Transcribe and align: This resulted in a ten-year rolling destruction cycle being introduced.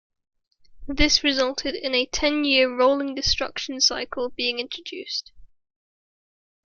This 0.87 1.23
resulted 1.23 1.75
in 1.75 1.93
a 1.93 2.07
ten-year 2.07 2.75
rolling 2.75 3.13
destruction 3.13 3.79
cycle 3.79 4.29
being 4.29 4.57
introduced. 4.57 5.31